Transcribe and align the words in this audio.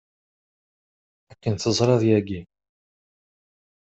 Akken 1.31 1.53
teẓriḍ 1.55 2.01
yagi. 2.09 2.41